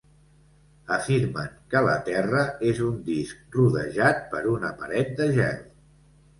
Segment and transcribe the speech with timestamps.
[0.95, 5.65] Afirmen que la Terra és un disc rodejat per una paret de gel.